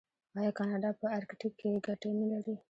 [0.37, 2.55] آیا کاناډا په ارکټیک کې ګټې نلري؟